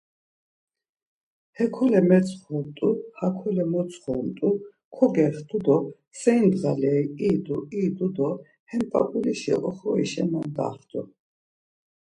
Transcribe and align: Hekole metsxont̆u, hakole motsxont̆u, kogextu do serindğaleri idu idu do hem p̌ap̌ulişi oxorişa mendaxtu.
Hekole 1.57 1.99
metsxont̆u, 2.09 2.89
hakole 3.19 3.63
motsxont̆u, 3.71 4.49
kogextu 4.95 5.57
do 5.65 5.77
serindğaleri 6.19 7.03
idu 7.29 7.57
idu 7.83 8.07
do 8.15 8.29
hem 8.69 8.83
p̌ap̌ulişi 8.91 9.53
oxorişa 9.67 10.23
mendaxtu. 10.31 11.01